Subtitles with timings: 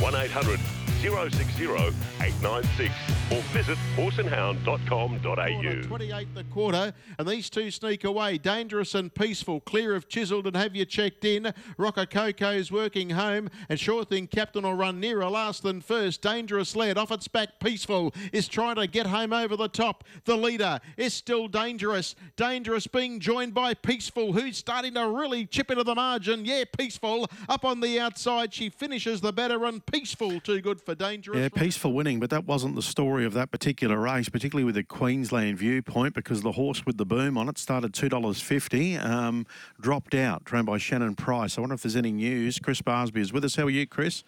[0.00, 0.60] 1 800
[1.00, 2.92] 060 896
[3.30, 5.82] or visit horseandhound.com.au.
[5.86, 8.38] 28 the quarter, and these two sneak away.
[8.38, 11.52] Dangerous and peaceful, clear of Chiseled and have you checked in.
[11.76, 16.22] Rocococo's working home, and Sure Thing Captain will run nearer last than first.
[16.22, 17.60] Dangerous led off its back.
[17.60, 20.02] Peaceful is trying to get home over the top.
[20.24, 22.16] The leader is still Dangerous.
[22.36, 26.44] Dangerous being joined by Peaceful, who's starting to really chip into the margin.
[26.44, 28.52] Yeah, Peaceful up on the outside.
[28.52, 31.38] She finishes the better, and Peaceful too good for Dangerous.
[31.38, 34.82] Yeah, peaceful winning, but that wasn't the story of that particular race, particularly with the
[34.82, 39.46] Queensland viewpoint, because the horse with the boom on it started $2.50, um,
[39.80, 41.56] dropped out, trained by Shannon Price.
[41.56, 42.58] I wonder if there's any news.
[42.58, 43.54] Chris Barsby is with us.
[43.54, 44.24] How are you, Chris?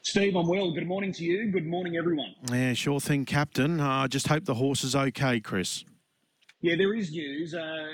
[0.00, 0.72] Steve, I'm well.
[0.72, 1.50] Good morning to you.
[1.52, 2.34] Good morning, everyone.
[2.50, 3.80] Yeah, sure thing, Captain.
[3.80, 5.84] I uh, just hope the horse is okay, Chris.
[6.62, 7.54] Yeah, there is news.
[7.54, 7.88] Uh,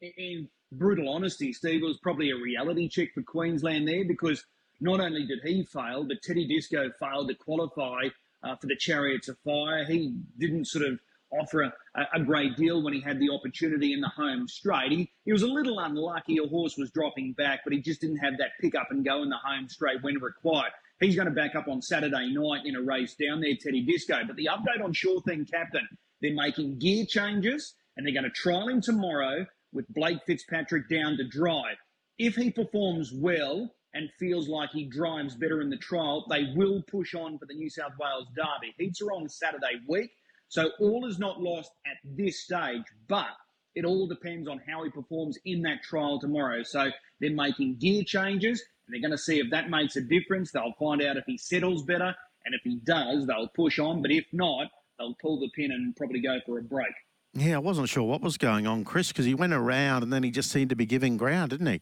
[0.00, 4.42] in brutal honesty, Steve, it was probably a reality check for Queensland there because
[4.80, 8.08] not only did he fail, but Teddy Disco failed to qualify
[8.42, 9.84] uh, for the Chariots of Fire.
[9.84, 10.98] He didn't sort of
[11.32, 11.72] offer a,
[12.14, 14.92] a, great deal when he had the opportunity in the home straight.
[14.92, 16.38] He, he was a little unlucky.
[16.38, 19.22] A horse was dropping back, but he just didn't have that pick up and go
[19.22, 20.72] in the home straight when required.
[21.00, 24.20] He's going to back up on Saturday night in a race down there, Teddy Disco.
[24.26, 25.86] But the update on Sure Thing Captain,
[26.20, 31.16] they're making gear changes and they're going to trial him tomorrow with Blake Fitzpatrick down
[31.16, 31.76] to drive.
[32.18, 36.82] If he performs well, and feels like he drives better in the trial, they will
[36.82, 38.74] push on for the New South Wales Derby.
[38.76, 40.10] Heats are on Saturday week,
[40.48, 43.28] so all is not lost at this stage, but
[43.74, 46.62] it all depends on how he performs in that trial tomorrow.
[46.62, 50.50] So they're making gear changes, and they're going to see if that makes a difference.
[50.50, 52.14] They'll find out if he settles better,
[52.44, 55.96] and if he does, they'll push on, but if not, they'll pull the pin and
[55.96, 56.92] probably go for a break.
[57.32, 60.22] Yeah, I wasn't sure what was going on, Chris, because he went around and then
[60.22, 61.80] he just seemed to be giving ground, didn't he?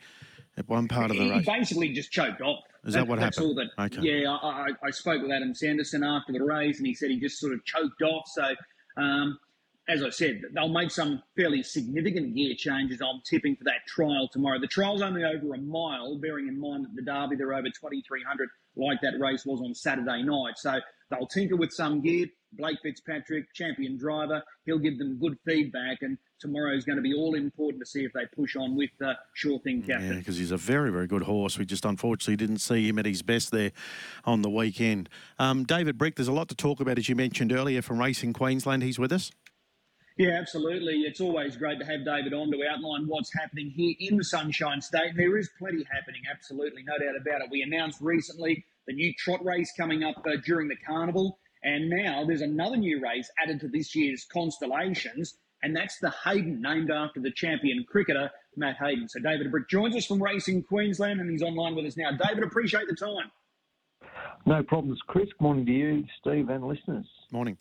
[0.57, 1.45] At one part of the race?
[1.45, 2.65] He basically just choked off.
[2.85, 3.59] Is that, that what that's happened?
[3.59, 4.21] All that, okay.
[4.23, 7.21] Yeah, I, I, I, spoke with Adam Sanderson after the race, and he said he
[7.21, 8.27] just sort of choked off.
[8.27, 8.55] So,
[8.97, 9.39] um,
[9.89, 13.01] as I said, they'll make some fairly significant gear changes.
[13.01, 14.59] I'm tipping for that trial tomorrow.
[14.61, 18.49] The trial's only over a mile, bearing in mind that the Derby they're over 2,300,
[18.77, 20.55] like that race was on Saturday night.
[20.57, 20.79] So
[21.11, 22.27] they'll tinker with some gear.
[22.55, 27.15] Blake Fitzpatrick, champion driver, he'll give them good feedback, and tomorrow is going to be
[27.15, 30.09] all important to see if they push on with the Sure Thing captain.
[30.09, 31.57] Yeah, because he's a very, very good horse.
[31.59, 33.73] We just unfortunately didn't see him at his best there
[34.25, 35.09] on the weekend.
[35.39, 38.35] Um, David Brick, there's a lot to talk about, as you mentioned earlier, from Racing
[38.35, 38.83] Queensland.
[38.83, 39.31] He's with us.
[40.19, 41.01] Yeah, absolutely.
[41.03, 44.83] It's always great to have David on to outline what's happening here in the Sunshine
[44.83, 45.17] State.
[45.17, 47.49] There is plenty happening, absolutely, no doubt about it.
[47.51, 51.39] We announced recently the new trot race coming up uh, during the carnival.
[51.65, 56.61] And now there's another new race added to this year's Constellations, and that's the Hayden,
[56.61, 59.09] named after the champion cricketer, Matt Hayden.
[59.09, 62.11] So David Brick joins us from Racing Queensland, and he's online with us now.
[62.11, 63.31] David, appreciate the time.
[64.45, 65.29] No problems, Chris.
[65.39, 67.07] Good morning to you, Steve, and listeners.
[67.31, 67.57] Morning.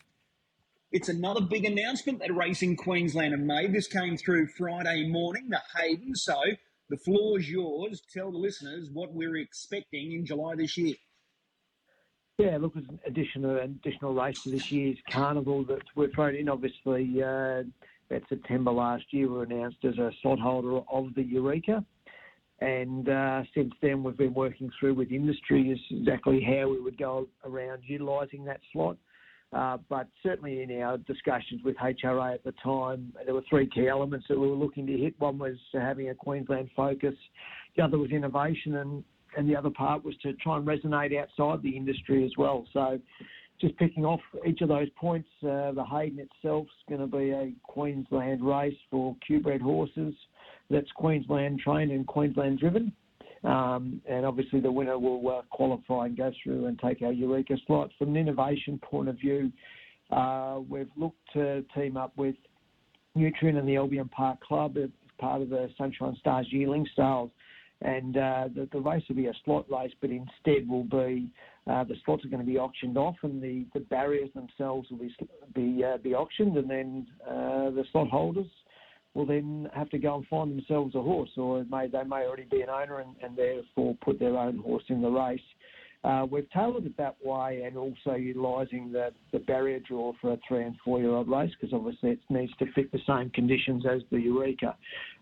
[0.90, 3.72] It's another big announcement that Racing Queensland have made.
[3.72, 6.14] This came through Friday morning, the Hayden.
[6.14, 6.38] So
[6.90, 8.02] the floor's yours.
[8.12, 10.96] Tell the listeners what we're expecting in July this year.
[12.38, 16.48] Yeah, look, it's an additional additional race to this year's carnival that we're thrown in.
[16.48, 17.62] Obviously, uh,
[18.12, 21.84] about September last year, we were announced as a slot holder of the Eureka,
[22.60, 27.26] and uh, since then we've been working through with industry exactly how we would go
[27.44, 28.96] around utilising that slot.
[29.52, 33.86] Uh, but certainly in our discussions with HRA at the time, there were three key
[33.86, 35.14] elements that we were looking to hit.
[35.18, 37.14] One was having a Queensland focus,
[37.76, 39.04] the other was innovation, and
[39.36, 42.66] and the other part was to try and resonate outside the industry as well.
[42.72, 43.00] So,
[43.62, 47.30] just picking off each of those points, uh, the Hayden itself is going to be
[47.30, 50.14] a Queensland race for Q-bred horses.
[50.68, 52.92] That's Queensland trained and Queensland driven.
[53.44, 57.56] Um, and obviously, the winner will uh, qualify and go through and take our Eureka
[57.66, 57.90] slot.
[57.98, 59.50] From an innovation point of view,
[60.10, 62.36] uh, we've looked to team up with
[63.16, 67.30] Nutrien and the Albion Park Club as part of the Sunshine Stars yearling sales
[67.84, 71.28] and uh, the, the, race will be a slot race, but instead will be
[71.66, 74.98] uh, the slots are going to be auctioned off, and the, the barriers themselves will
[74.98, 75.14] be
[75.54, 78.46] be, uh, be auctioned, and then uh, the slot holders
[79.14, 82.46] will then have to go and find themselves a horse, or may, they may already
[82.50, 85.40] be an owner and, and therefore put their own horse in the race.
[86.04, 90.38] Uh, we've tailored it that way and also utilising the, the barrier draw for a
[90.48, 93.84] three and four year old race because obviously it needs to fit the same conditions
[93.86, 94.74] as the Eureka.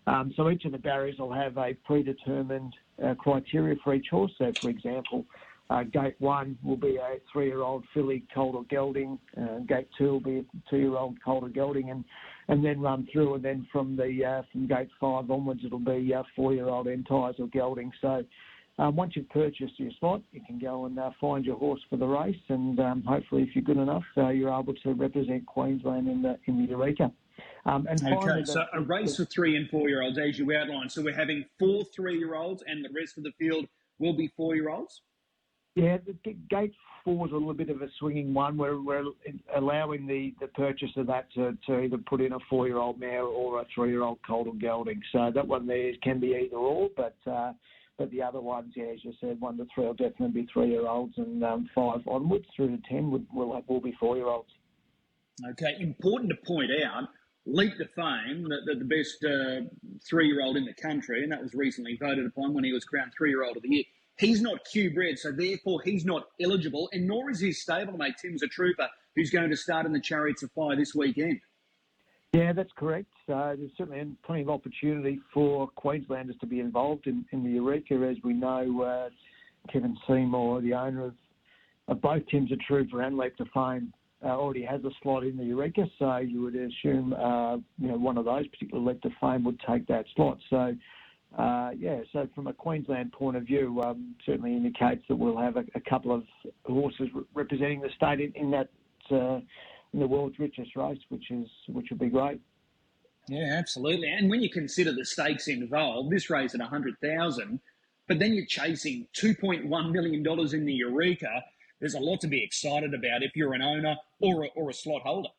[0.07, 2.73] Um, so each of the barriers will have a predetermined
[3.03, 4.31] uh, criteria for each horse.
[4.37, 5.25] So, for example,
[5.71, 9.17] Uh, gate one will be a three-year-old filly, colt or gelding.
[9.41, 12.03] Uh, gate two will be a two-year-old colt or gelding, and
[12.49, 13.35] and then run through.
[13.35, 17.47] And then from the uh, from gate five onwards, it'll be uh, four-year-old Entires or
[17.47, 17.91] Gelding.
[18.01, 18.25] So.
[18.79, 21.97] Um, once you've purchased your slot, you can go and uh, find your horse for
[21.97, 26.07] the race, and um, hopefully, if you're good enough, uh, you're able to represent Queensland
[26.07, 27.11] in the in the Eureka.
[27.65, 30.91] Um, and okay, so a race for three and four year olds, as you outlined.
[30.91, 33.67] So we're having four three year olds, and the rest of the field
[33.99, 35.01] will be four year olds.
[35.75, 36.73] Yeah, the gate
[37.03, 38.57] four is a little bit of a swinging one.
[38.57, 39.05] We're, we're
[39.55, 42.99] allowing the, the purchase of that to, to either put in a four year old
[42.99, 45.01] mare or a three year old colt or gelding.
[45.11, 47.53] So that one there can be either or, but uh,
[48.01, 50.69] but the other ones, yeah, as you said, one to three will definitely be three
[50.69, 54.25] year olds, and um, five onwards through to ten will will, will be four year
[54.25, 54.49] olds.
[55.51, 57.09] Okay, important to point out
[57.45, 59.67] leap to fame, the, the, the best uh,
[60.09, 62.83] three year old in the country, and that was recently voted upon when he was
[62.83, 63.83] crowned three year old of the year.
[64.17, 68.41] He's not Q bred, so therefore he's not eligible, and nor is his stablemate Tim's
[68.41, 71.39] a trooper, who's going to start in the Chariots of Fire this weekend.
[72.33, 73.07] Yeah, that's correct.
[73.27, 77.95] So there's certainly plenty of opportunity for Queenslanders to be involved in, in the Eureka.
[78.09, 79.09] As we know, uh,
[79.71, 81.13] Kevin Seymour, the owner of,
[81.89, 83.91] of both Tim's a Trooper Leap to Fame,
[84.23, 87.97] uh, already has a slot in the Eureka, so you would assume uh, you know
[87.97, 90.37] one of those, particularly Leap to Fame, would take that slot.
[90.49, 90.75] So.
[91.39, 95.55] Uh, yeah, so from a Queensland point of view, um, certainly indicates that we'll have
[95.55, 96.23] a, a couple of
[96.65, 98.67] horses re- representing the state in, in that
[99.15, 99.39] uh,
[99.93, 102.39] the world's richest race, which is which would be great.
[103.27, 104.11] Yeah, absolutely.
[104.11, 107.59] And when you consider the stakes involved, this race at a hundred thousand,
[108.07, 111.43] but then you're chasing two point one million dollars in the Eureka
[111.81, 114.73] there's a lot to be excited about if you're an owner or a, or a
[114.73, 115.29] slot holder.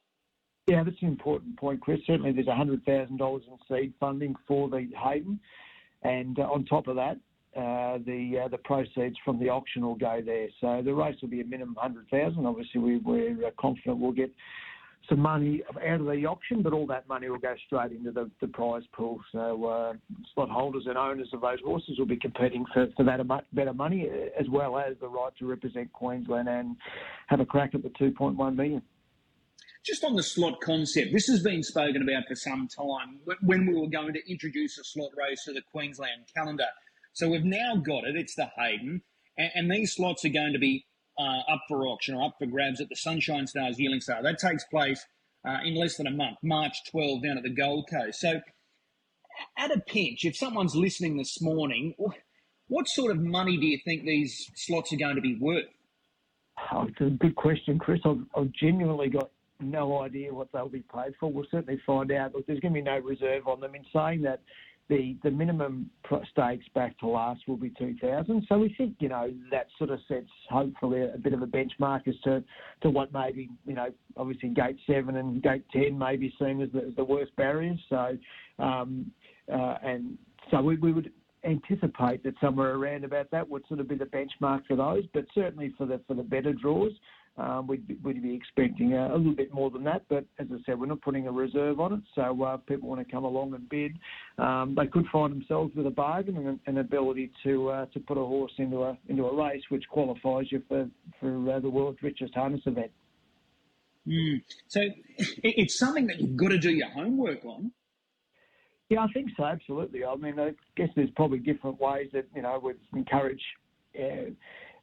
[0.66, 2.00] Yeah, that's an important point, Chris.
[2.06, 5.40] Certainly, there's $100,000 in seed funding for the Hayden,
[6.02, 7.16] and uh, on top of that,
[7.56, 10.49] uh, the uh, the proceeds from the auction will go there.
[10.60, 12.46] So the race will be a minimum 100,000.
[12.46, 14.31] Obviously, we, we're uh, confident we'll get
[15.08, 18.31] some money out of the auction, but all that money will go straight into the,
[18.40, 19.20] the prize pool.
[19.32, 19.93] So uh,
[20.34, 23.20] slot holders and owners of those horses will be competing for, for that
[23.52, 24.08] better money,
[24.38, 26.76] as well as the right to represent Queensland and
[27.26, 28.82] have a crack at the 2.1 million.
[29.84, 33.75] Just on the slot concept, this has been spoken about for some time when we
[33.75, 36.69] were going to introduce a slot race to the Queensland calendar.
[37.12, 39.02] So we've now got it, it's the Hayden,
[39.36, 40.86] and, and these slots are going to be
[41.18, 44.22] uh, up for auction or up for grabs at the Sunshine Stars Yearling Sale.
[44.22, 45.06] That takes place
[45.46, 48.20] uh, in less than a month, March 12, down at the Gold Coast.
[48.20, 48.40] So,
[49.56, 51.94] at a pinch, if someone's listening this morning,
[52.68, 55.64] what sort of money do you think these slots are going to be worth?
[56.72, 58.00] Oh, it's a good question, Chris.
[58.04, 59.30] I've, I've genuinely got
[59.60, 61.32] no idea what they'll be paid for.
[61.32, 62.34] We'll certainly find out.
[62.34, 63.74] Look, there's going to be no reserve on them.
[63.74, 64.40] In saying that,
[64.88, 65.90] the, the minimum
[66.31, 68.46] stakes back to last will be 2,000.
[68.49, 72.06] So we think, you know, that sort of sets hopefully a, bit of a benchmark
[72.08, 72.43] as to,
[72.82, 76.69] to what maybe, you know, obviously gate 7 and gate 10 may be seen as
[76.73, 77.79] the, the worst barriers.
[77.88, 78.19] So,
[78.58, 79.11] um,
[79.52, 80.19] uh, and
[80.50, 81.11] so we, we would
[81.44, 85.25] anticipate that somewhere around about that would sort of be the benchmark for those, but
[85.34, 86.93] certainly for the, for the better draws,
[87.67, 90.56] we'd, be, we'd be expecting a, a, little bit more than that, but as I
[90.67, 92.00] said, we're not putting a reserve on it.
[92.14, 93.93] So uh, people want to come along and bid.
[94.38, 98.19] Um, they could find themselves with a bargain and an ability to uh, to put
[98.19, 100.88] a horse into a into a race which qualifies you for
[101.20, 102.91] for uh, the world's richest harness event.
[104.06, 104.43] Mm.
[104.69, 104.81] So
[105.17, 107.72] it's something that you've got to do your homework on.
[108.89, 109.44] Yeah, I think so.
[109.44, 110.05] Absolutely.
[110.05, 113.43] I mean, I guess there's probably different ways that you know we encourage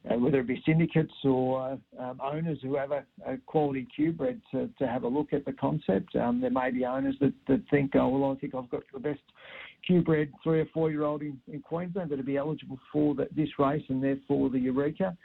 [0.08, 4.40] uh, whether it be syndicates or um, owners who have a, a quality Q bred
[4.50, 6.16] to, to, have a look at the concept.
[6.16, 9.00] Um, there may be owners that, that think, oh, well, I think I've got the
[9.00, 9.20] best
[9.86, 13.28] Q bred three or four year old in, in Queensland that'll be eligible for the,
[13.36, 15.16] this race and therefore the Eureka.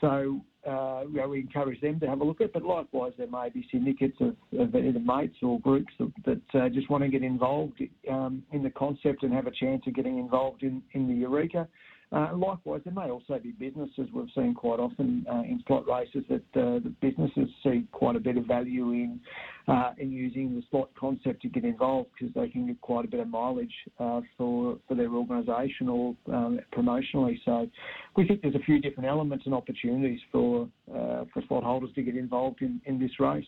[0.00, 2.46] So uh, you know, we encourage them to have a look at.
[2.46, 6.60] it, But likewise, there may be syndicates of, of either mates or groups that, that
[6.60, 9.94] uh, just want to get involved um, in the concept and have a chance of
[9.94, 11.66] getting involved in, in the Eureka.
[12.12, 16.24] Uh, likewise, there may also be businesses we've seen quite often uh, in slot races
[16.28, 19.20] that uh, the businesses see quite a bit of value in
[19.68, 23.08] uh, in using the slot concept to get involved because they can get quite a
[23.08, 27.38] bit of mileage uh, for for their organisation or um, promotionally.
[27.44, 27.68] So
[28.16, 32.02] we think there's a few different elements and opportunities for uh, for slot holders to
[32.02, 33.46] get involved in, in this race.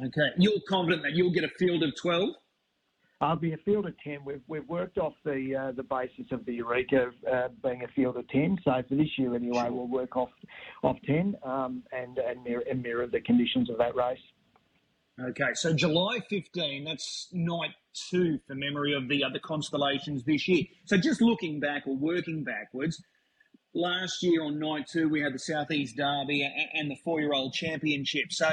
[0.00, 2.30] Okay, you're confident that you'll get a field of twelve.
[3.22, 4.18] I'll be a field of 10.
[4.24, 8.16] We've, we've worked off the uh, the basis of the Eureka uh, being a field
[8.16, 8.58] of 10.
[8.64, 10.30] So for this year anyway, we'll work off
[10.82, 14.18] off 10 um, and, and, mirror, and mirror the conditions of that race.
[15.22, 20.64] Okay, so July 15, that's night two for memory of the other constellations this year.
[20.86, 23.02] So just looking back or working backwards,
[23.74, 27.52] last year on night two, we had the Southeast Derby and the four year old
[27.52, 28.32] championship.
[28.32, 28.48] So,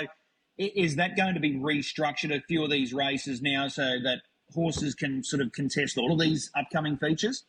[0.57, 4.95] is that going to be restructured a few of these races now so that horses
[4.95, 7.45] can sort of contest all of these upcoming features?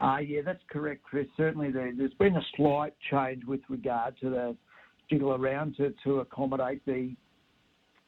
[0.00, 1.26] Uh, yeah, that's correct, Chris.
[1.36, 4.56] Certainly, there, has been a slight change with regard to the
[5.10, 7.14] jiggle around to, to accommodate the,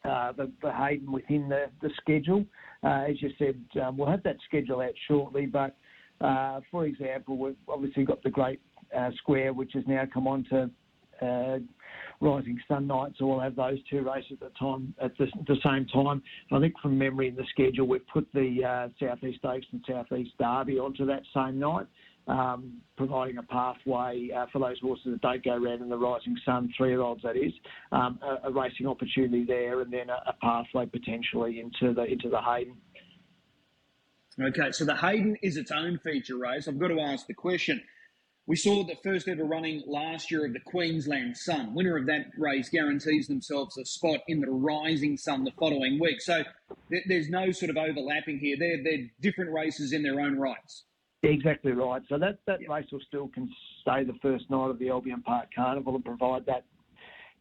[0.04, 2.46] uh, the, the Hayden within the, the schedule.
[2.82, 5.76] Uh, as you said, um, we'll have that schedule out shortly, but
[6.22, 8.60] uh, for example, we've obviously got the Great
[8.96, 10.70] uh, Square, which has now come on to
[11.24, 11.58] uh,
[12.22, 15.56] Rising Sun Night, so we'll have those two races at the time at the, the
[15.64, 16.22] same time.
[16.52, 20.30] I think from memory in the schedule, we've put the uh, Southeast Stakes and Southeast
[20.38, 21.86] Derby onto that same night,
[22.28, 26.36] um, providing a pathway uh, for those horses that don't go around in the Rising
[26.44, 27.52] Sun, three-year-olds that is,
[27.90, 32.28] um, a, a, racing opportunity there, and then a, a pathway potentially into the into
[32.28, 32.76] the Hayden.
[34.40, 36.66] Okay, so the Hayden is its own feature race.
[36.68, 37.82] I've got to ask the question.
[38.46, 41.74] We saw the first ever running last year of the Queensland Sun.
[41.74, 46.20] Winner of that race guarantees themselves a spot in the Rising Sun the following week.
[46.20, 46.42] So
[47.06, 48.56] there's no sort of overlapping here.
[48.58, 50.84] They're, they're different races in their own rights.
[51.22, 52.02] Exactly right.
[52.08, 53.48] So that, that race will still can
[53.80, 56.64] stay the first night of the Albion Park Carnival and provide that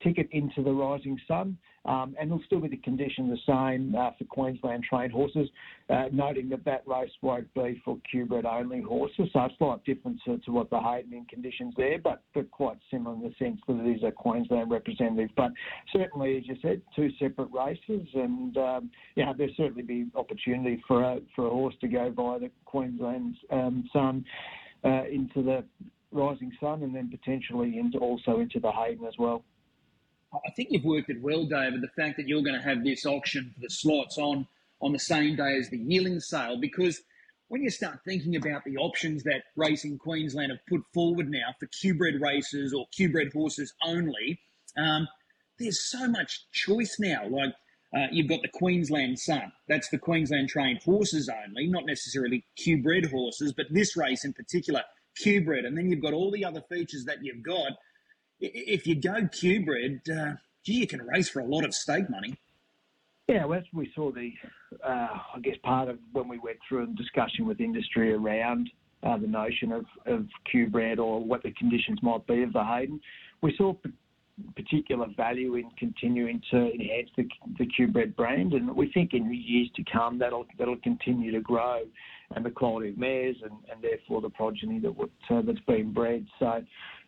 [0.03, 1.57] ticket into the Rising Sun.
[1.83, 5.49] Um, and it'll still be the condition the same uh, for Queensland trained horses,
[5.89, 9.29] uh, noting that that race won't be for Q-bred only horses.
[9.33, 12.77] So a slight difference to, to what the Hayden in conditions there, but, but quite
[12.91, 15.31] similar in the sense that it is a Queensland representative.
[15.35, 15.53] But
[15.91, 21.01] certainly, as you said, two separate races, and um, yeah, there'll certainly be opportunity for
[21.01, 24.23] a, for a horse to go via the Queensland um, Sun
[24.85, 25.63] uh, into the
[26.11, 29.43] Rising Sun, and then potentially into also into the Hayden as well.
[30.33, 31.81] I think you've worked it well, David.
[31.81, 34.47] The fact that you're going to have this auction for the slots on
[34.81, 37.01] on the same day as the yearling sale, because
[37.49, 41.67] when you start thinking about the options that Racing Queensland have put forward now for
[41.67, 44.39] Q-bred races or Q-bred horses only,
[44.77, 45.07] um,
[45.59, 47.27] there's so much choice now.
[47.27, 47.53] Like
[47.93, 49.51] uh, you've got the Queensland Sun.
[49.67, 54.83] That's the Queensland trained horses only, not necessarily Q-bred horses, but this race in particular,
[55.17, 55.65] Q-bred.
[55.65, 57.73] And then you've got all the other features that you've got
[58.41, 60.33] if you go Q-bred, uh,
[60.65, 62.37] gee, you can race for a lot of stake money.
[63.27, 64.31] Yeah, well, we saw the,
[64.85, 68.69] uh, I guess, part of when we went through a discussion with industry around
[69.03, 72.99] uh, the notion of, of Q-bred or what the conditions might be of the Hayden.
[73.41, 73.91] We saw p-
[74.55, 79.69] particular value in continuing to enhance the, the Q-bred brand, and we think in years
[79.75, 81.81] to come that'll that'll continue to grow,
[82.35, 85.93] and the quality of mares and, and therefore the progeny that would, uh, that's been
[85.93, 86.25] bred.
[86.39, 86.63] So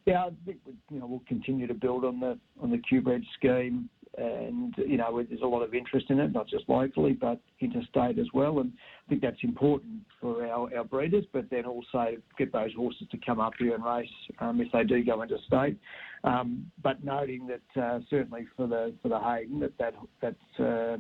[0.06, 3.24] yeah, I think we, you know we'll continue to build on the on the Q-bred
[3.38, 7.40] scheme, and you know there's a lot of interest in it, not just locally but
[7.60, 8.60] interstate as well.
[8.60, 8.72] And
[9.06, 13.18] I think that's important for our, our breeders, but then also get those horses to
[13.26, 14.08] come up here and race
[14.40, 15.78] um, if they do go interstate.
[16.24, 20.98] Um, but noting that uh, certainly for the for the Hayden that that that uh,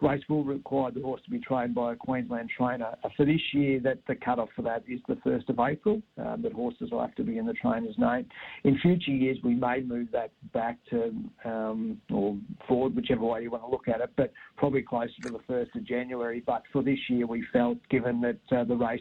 [0.00, 2.94] race will require the horse to be trained by a Queensland trainer.
[3.16, 6.52] For this year, that the cut-off for that is the 1st of April, um, that
[6.52, 8.26] horses will have to be in the trainer's name.
[8.64, 11.12] In future years, we may move that back to,
[11.44, 12.36] um, or
[12.66, 15.74] forward, whichever way you want to look at it, but probably closer to the 1st
[15.74, 16.42] of January.
[16.44, 19.00] But for this year, we felt, given that uh, the race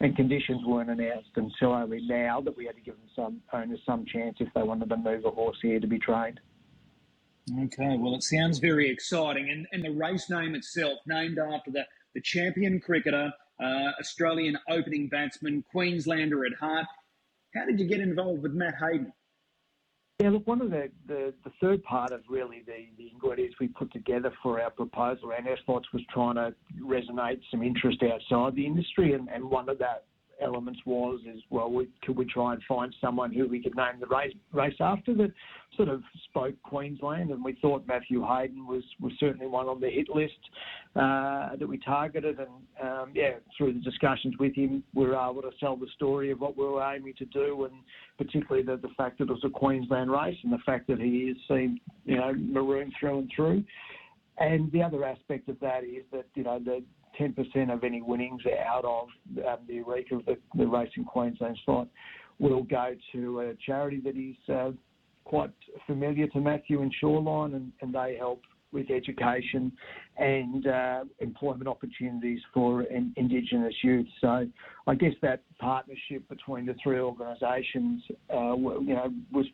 [0.00, 3.80] and conditions weren't announced until only now, that we had to give them some owners
[3.84, 6.40] some chance if they wanted to move a horse here to be trained.
[7.50, 9.48] Okay, well, it sounds very exciting.
[9.50, 15.08] And, and the race name itself, named after the, the champion cricketer, uh, Australian opening
[15.08, 16.86] batsman, Queenslander at heart.
[17.54, 19.12] How did you get involved with Matt Hayden?
[20.20, 23.68] Yeah, look, one of the, the, the third part of really the, the ingredients we
[23.68, 28.56] put together for our proposal and our thoughts was trying to resonate some interest outside
[28.56, 30.06] the industry, and, and one of that
[30.42, 34.00] elements was is well, we, could we try and find someone who we could name
[34.00, 35.32] the race race after that
[35.76, 39.90] sort of spoke Queensland, and we thought Matthew Hayden was was certainly one on the
[39.90, 40.38] hit list
[40.96, 42.48] uh, that we targeted, and
[42.82, 46.40] um, yeah, through the discussions with him, we were able to sell the story of
[46.40, 47.74] what we were aiming to do, and
[48.16, 51.32] particularly the, the fact that it was a Queensland race, and the fact that he
[51.32, 53.64] is seen, you know, maroon through and through.
[54.40, 56.82] And the other aspect of that is that you know the
[57.18, 59.08] 10% of any winnings out of
[59.46, 61.88] um, the Eureka the, the Racing Queensland slot
[62.38, 64.70] will go to a charity that is uh,
[65.24, 65.50] quite
[65.86, 69.72] familiar to Matthew and Shoreline, and, and they help with education
[70.18, 74.06] and uh, employment opportunities for in, Indigenous youth.
[74.20, 74.46] So
[74.86, 79.46] I guess that partnership between the three organisations, uh, you know, was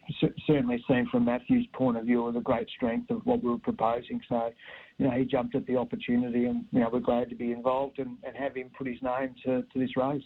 [0.47, 3.59] certainly seen from Matthew's point of view as a great strength of what we were
[3.59, 4.21] proposing.
[4.29, 4.51] So,
[4.99, 7.99] you know, he jumped at the opportunity and, you know, we're glad to be involved
[7.99, 10.23] and, and have him put his name to, to this race.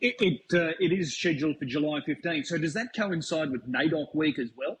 [0.00, 2.46] It it, uh, it is scheduled for July 15th.
[2.46, 4.78] So does that coincide with NAIDOC week as well?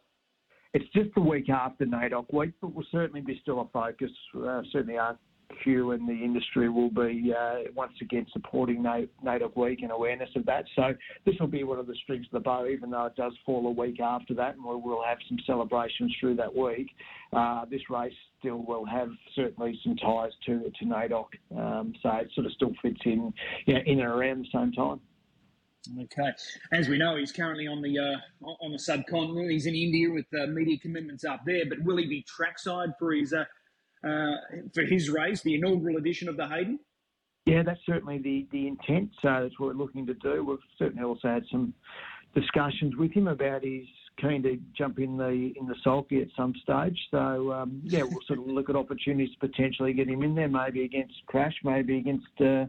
[0.74, 4.10] It's just the week after NAIDOC week, but will certainly be still a focus.
[4.34, 5.18] Uh, certainly, our
[5.62, 10.46] Q and the industry will be uh, once again supporting NAIDOC week and awareness of
[10.46, 10.64] that.
[10.74, 10.94] So
[11.26, 13.66] this will be one of the strings of the bow, even though it does fall
[13.66, 16.90] a week after that, and we will have some celebrations through that week.
[17.32, 21.26] Uh, this race still will have certainly some ties to to NAIDOC,
[21.56, 23.32] um, so it sort of still fits in,
[23.66, 25.00] you know, in and around the same time.
[26.02, 26.30] Okay.
[26.70, 29.50] As we know, he's currently on the uh, on the subcontinent.
[29.50, 31.64] He's in India with uh, media commitments up there.
[31.68, 33.44] But will he be trackside for his uh,
[34.06, 34.36] uh,
[34.74, 36.78] for his race, the inaugural edition of the Hayden?
[37.46, 39.10] Yeah, that's certainly the the intent.
[39.20, 40.44] So that's what we're looking to do.
[40.44, 41.74] We've certainly also had some
[42.34, 43.86] discussions with him about his
[44.20, 46.98] keen to jump in the in the sulky at some stage.
[47.10, 50.48] So um, yeah, we'll sort of look at opportunities to potentially get him in there,
[50.48, 52.66] maybe against Crash, maybe against uh,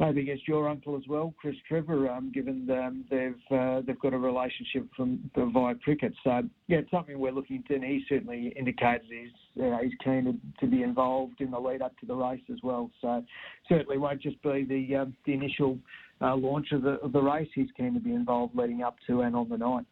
[0.00, 4.14] maybe against your uncle as well, Chris Trevor, um, given um, they've uh, they've got
[4.14, 6.12] a relationship from the via cricket.
[6.24, 10.24] So yeah, it's something we're looking to, and he certainly indicated he's uh, he's keen
[10.24, 12.90] to, to, be involved in the lead up to the race as well.
[13.00, 13.22] So
[13.68, 15.78] certainly won't just be the um, the initial
[16.20, 17.48] uh, launch of the of the race.
[17.54, 19.84] He's keen to be involved leading up to and on the night.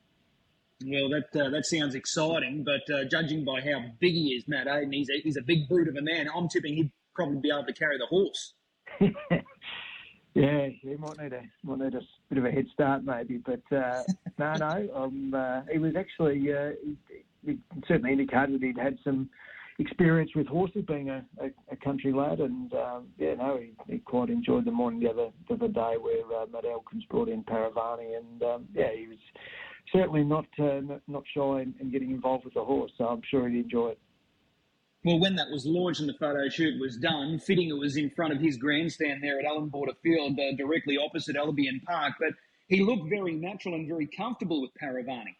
[0.87, 4.66] Well, that uh, that sounds exciting, but uh, judging by how big he is, Matt
[4.66, 6.28] Hayden, he's a, he's a big brute of a man.
[6.35, 8.54] I'm tipping he'd probably be able to carry the horse.
[10.34, 13.76] Yeah, he might need a might need a bit of a head start maybe, but
[13.76, 14.04] uh,
[14.38, 14.88] no, no.
[14.94, 17.58] Um, uh, he was actually uh, he, he,
[17.88, 19.28] certainly indicated he'd had some
[19.80, 23.99] experience with horses, being a, a, a country lad, and um, yeah, no, he, he,
[23.99, 27.42] quite enjoyed the morning the other the other day where uh, Matt Elkins brought in
[27.42, 29.18] Paravani, and um, yeah, he was
[29.92, 33.22] certainly not uh, not, not shy in, in getting involved with the horse, so I'm
[33.28, 33.99] sure he'd enjoy it.
[35.02, 38.11] Well, when that was launched and the photo shoot was done, fitting it was in
[38.11, 42.14] front of his grandstand there at Allan Border Field, uh, directly opposite Albion Park.
[42.21, 42.35] But
[42.69, 45.35] he looked very natural and very comfortable with Paravani.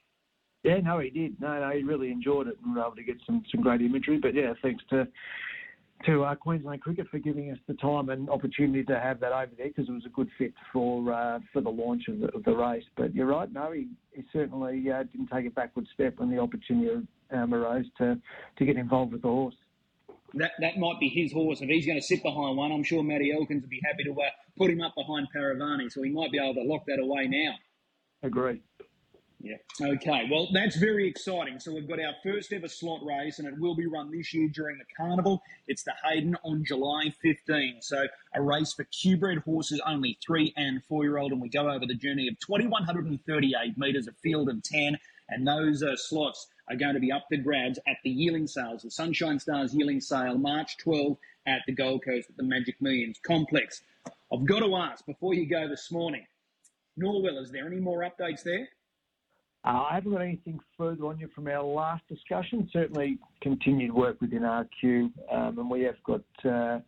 [0.63, 1.41] Yeah, no, he did.
[1.41, 4.19] No, no, he really enjoyed it and were able to get some, some great imagery.
[4.19, 5.07] But yeah, thanks to
[6.07, 9.51] to uh, Queensland Cricket for giving us the time and opportunity to have that over
[9.57, 12.45] there because it was a good fit for uh, for the launch of the, of
[12.45, 12.85] the, race.
[12.97, 16.39] But you're right, no, he, he certainly uh, didn't take a backward step when the
[16.39, 18.19] opportunity um, arose to,
[18.59, 19.55] to get involved with the horse.
[20.35, 21.61] That, that might be his horse.
[21.61, 24.13] If he's going to sit behind one, I'm sure Matty Elkins would be happy to
[24.13, 27.27] uh, put him up behind Paravani, so he might be able to lock that away
[27.27, 27.55] now.
[28.23, 28.63] Agree.
[29.43, 29.57] Yeah.
[29.81, 30.29] Okay.
[30.31, 31.61] Well, that's very exciting.
[31.61, 34.49] So we've got our first ever slot race, and it will be run this year
[34.49, 35.43] during the carnival.
[35.67, 37.79] It's the Hayden on July 15.
[37.81, 41.71] So a race for Q-bred horses, only three and four year old, and we go
[41.71, 44.99] over the journey of 2,138 metres, a field of 10,
[45.31, 48.83] and those uh, slots are going to be up for grabs at the yearling sales,
[48.83, 53.19] the Sunshine Stars yearling sale, March 12 at the Gold Coast at the Magic Millions
[53.27, 53.83] complex.
[54.33, 56.27] I've got to ask before you go this morning,
[57.01, 58.69] Norwell, is there any more updates there?
[59.65, 62.69] Uh, I haven't got anything further on you from our last discussion.
[62.73, 66.81] Certainly continued work within RQ, um, and we have got uh,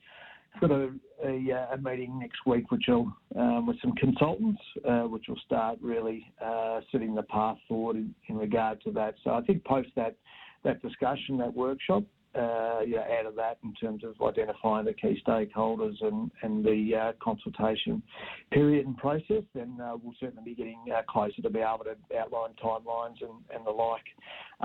[0.61, 0.91] got a,
[1.25, 5.79] a, a, meeting next week, which will um, with some consultants, uh, which will start
[5.83, 9.15] really uh, setting the path forward in, in, regard to that.
[9.23, 10.17] So I think post that
[10.65, 14.93] that discussion, that workshop, uh, you know, out of that in terms of identifying the
[14.93, 18.03] key stakeholders and, and the uh, consultation
[18.51, 22.19] period and process, then uh, we'll certainly be getting uh, closer to be able to
[22.19, 24.05] outline timelines and, and the like.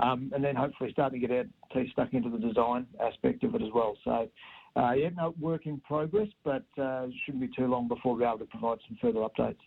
[0.02, 3.54] Um, and then hopefully starting to get our teeth stuck into the design aspect of
[3.54, 3.96] it as well.
[4.04, 4.28] So,
[4.76, 8.38] uh, yeah, no, work in progress, but uh, shouldn't be too long before we're able
[8.38, 9.58] to provide some further updates.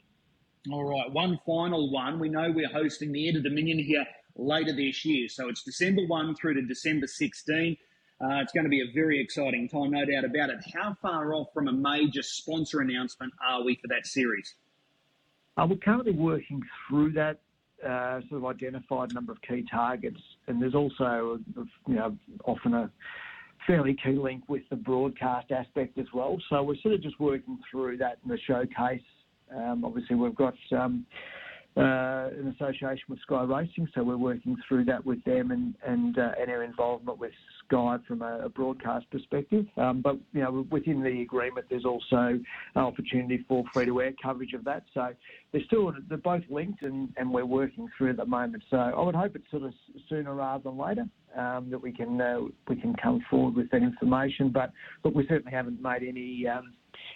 [0.71, 2.19] All right, one final one.
[2.19, 5.27] We know we're hosting the Inter Dominion here later this year.
[5.27, 7.77] So it's December 1 through to December 16.
[8.21, 10.59] Uh, it's going to be a very exciting time, no doubt about it.
[10.75, 14.53] How far off from a major sponsor announcement are we for that series?
[15.57, 17.39] Uh, we're currently working through that,
[17.83, 21.39] uh, sort of identified a number of key targets, and there's also,
[21.87, 22.91] you know, often a
[23.65, 26.37] fairly key link with the broadcast aspect as well.
[26.49, 29.01] So we're sort of just working through that in the showcase.
[29.55, 31.07] Um, obviously, we've got um,
[31.75, 36.19] uh, in association with Sky Racing, so we're working through that with them and and,
[36.19, 37.31] uh, and our involvement with
[37.71, 39.65] Sky from a, a broadcast perspective.
[39.77, 42.41] Um, but you know, within the agreement, there's also an
[42.75, 44.83] opportunity for free to air coverage of that.
[44.93, 45.09] So
[45.51, 48.63] they're still they're both linked, and, and we're working through at the moment.
[48.69, 49.73] So I would hope it's sort of
[50.09, 51.05] sooner rather than later
[51.37, 54.49] um, that we can uh, we can come forward with that information.
[54.49, 54.71] But
[55.03, 56.47] look, we certainly haven't made any.
[56.47, 56.73] Um,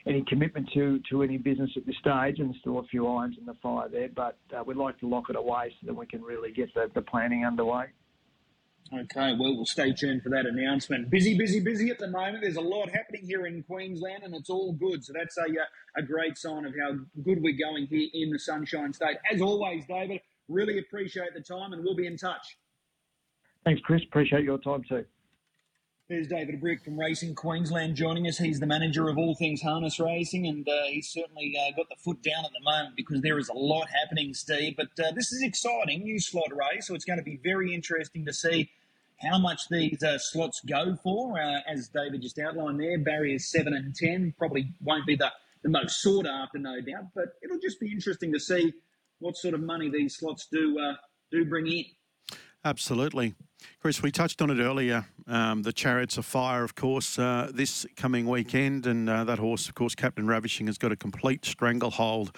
[0.08, 3.46] any commitment to, to any business at this stage, and still a few irons in
[3.46, 4.08] the fire there.
[4.16, 6.90] But uh, we'd like to lock it away so that we can really get the,
[6.94, 7.86] the planning underway.
[8.94, 11.10] Okay, well, we'll stay tuned for that announcement.
[11.10, 12.42] Busy, busy, busy at the moment.
[12.42, 15.04] There's a lot happening here in Queensland, and it's all good.
[15.04, 15.66] So that's a, uh,
[15.98, 19.18] a great sign of how good we're going here in the Sunshine State.
[19.32, 22.58] As always, David, really appreciate the time, and we'll be in touch.
[23.64, 24.04] Thanks, Chris.
[24.04, 25.04] Appreciate your time too.
[26.08, 28.38] There's David Brick from Racing Queensland joining us.
[28.38, 31.96] He's the manager of all things harness racing, and uh, he's certainly uh, got the
[31.96, 34.76] foot down at the moment because there is a lot happening, Steve.
[34.78, 38.24] But uh, this is exciting, new slot race, so it's going to be very interesting
[38.28, 38.70] to see
[39.20, 41.42] how much these uh, slots go for.
[41.42, 45.32] Uh, as David just outlined there, barriers 7 and 10 probably won't be the,
[45.64, 48.72] the most sought after, no doubt, but it'll just be interesting to see
[49.18, 50.94] what sort of money these slots do, uh,
[51.32, 51.86] do bring in.
[52.66, 53.36] Absolutely.
[53.80, 55.06] Chris, we touched on it earlier.
[55.28, 58.88] Um, the Chariots of Fire, of course, uh, this coming weekend.
[58.88, 62.36] And uh, that horse, of course, Captain Ravishing, has got a complete stranglehold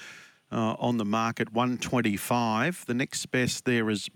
[0.51, 2.85] uh, on the market, 125.
[2.87, 4.09] The next best there is,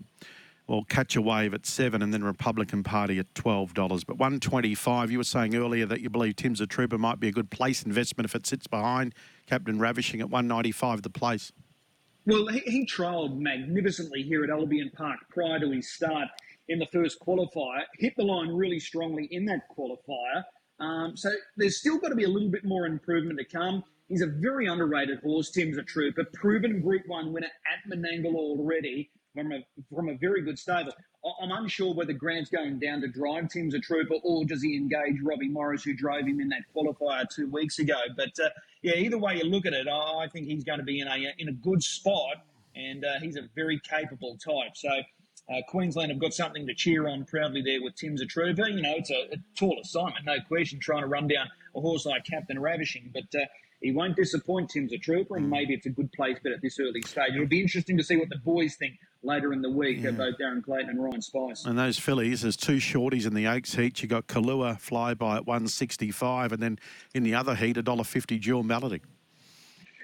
[0.66, 3.72] well, Catch a Wave at 7 and then Republican Party at $12.
[4.06, 7.32] But 125, you were saying earlier that you believe Tim's a Trooper might be a
[7.32, 9.14] good place investment if it sits behind
[9.46, 11.52] Captain Ravishing at 195 the place.
[12.24, 16.28] Well, he, he trialled magnificently here at Albion Park prior to his start
[16.68, 20.44] in the first qualifier, hit the line really strongly in that qualifier.
[20.78, 23.82] Um, so there's still got to be a little bit more improvement to come.
[24.08, 25.50] He's a very underrated horse.
[25.50, 29.64] Tim's a trooper, proven Group One winner at Menangle already from a
[29.94, 30.92] from a very good stable.
[31.40, 35.20] I'm unsure whether Grant's going down to drive Tim's a trooper or does he engage
[35.22, 37.94] Robbie Morris, who drove him in that qualifier two weeks ago.
[38.16, 38.50] But uh,
[38.82, 41.32] yeah, either way you look at it, I think he's going to be in a
[41.38, 44.76] in a good spot, and uh, he's a very capable type.
[44.76, 44.90] So.
[45.50, 48.68] Uh, Queensland have got something to cheer on proudly there with Tim's a trooper.
[48.68, 52.06] You know, it's a, a, tall assignment, no question, trying to run down a horse
[52.06, 53.10] like Captain Ravishing.
[53.12, 53.44] But uh,
[53.82, 55.50] he won't disappoint Tim's a trooper, and hmm.
[55.50, 57.34] maybe it's a good place but at this early stage.
[57.34, 60.04] It'll be interesting to see what the boys think later in the week, hmm.
[60.04, 60.10] yeah.
[60.12, 61.64] both Darren Clayton and Ryan Spice.
[61.64, 64.02] And those fillies, there's two shorties in the Oaks heat.
[64.02, 66.78] You got Kalua flyby at 165, and then
[67.14, 69.00] in the other heat, a dollar fifty dual melody.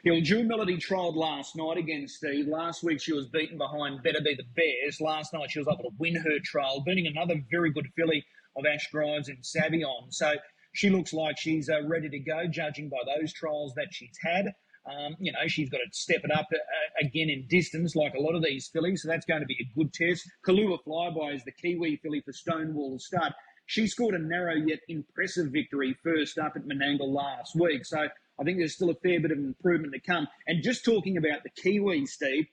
[0.04, 2.46] Yeah, June Melody trialled last night against Steve.
[2.46, 5.00] Last week she was beaten behind Better Be the Bears.
[5.00, 8.24] Last night she was able to win her trial, beating another very good filly
[8.56, 10.06] of Ash Grimes and Savion.
[10.10, 10.34] So
[10.78, 14.54] she looks like she's uh, ready to go, judging by those trials that she's had.
[14.86, 18.20] Um, you know, she's got to step it up uh, again in distance, like a
[18.20, 19.02] lot of these fillies.
[19.02, 20.22] So that's going to be a good test.
[20.46, 23.34] Kalua Flyby is the Kiwi filly for Stonewall Stud.
[23.66, 27.84] She scored a narrow yet impressive victory first up at Menangle last week.
[27.84, 27.98] So
[28.40, 30.28] I think there's still a fair bit of improvement to come.
[30.46, 32.46] And just talking about the Kiwi, Steve,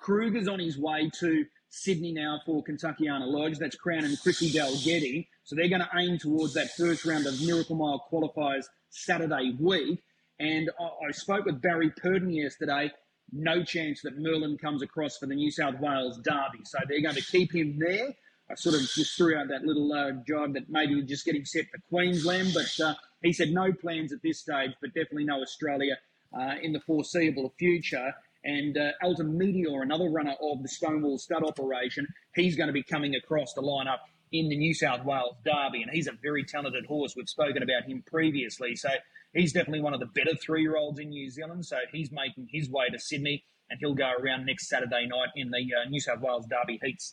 [0.00, 3.58] Kruger's on his way to Sydney now for Kentuckiana Lodge.
[3.58, 5.26] That's Cran and Chrissy Dalgety.
[5.44, 10.02] So they're going to aim towards that first round of Miracle Mile qualifiers Saturday week.
[10.38, 12.92] And I, I spoke with Barry Purdon yesterday.
[13.32, 16.62] No chance that Merlin comes across for the New South Wales Derby.
[16.64, 18.08] So they're going to keep him there.
[18.50, 21.34] I sort of just threw out that little uh, job that maybe would just get
[21.34, 25.24] him set for Queensland, but uh, he said no plans at this stage, but definitely
[25.24, 25.96] no Australia
[26.38, 28.12] uh, in the foreseeable future.
[28.44, 32.82] And uh, Elton Meteor, another runner of the Stonewall Stud operation, he's going to be
[32.82, 33.98] coming across the lineup
[34.32, 37.14] in the New South Wales Derby, and he's a very talented horse.
[37.16, 38.88] We've spoken about him previously, so
[39.34, 41.66] he's definitely one of the better three-year-olds in New Zealand.
[41.66, 45.50] So he's making his way to Sydney, and he'll go around next Saturday night in
[45.50, 47.10] the uh, New South Wales Derby heats.